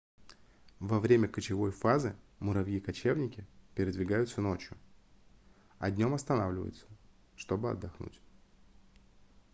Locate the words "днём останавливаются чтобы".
5.91-7.69